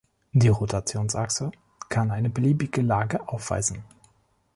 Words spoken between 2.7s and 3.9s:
Lage aufweisen.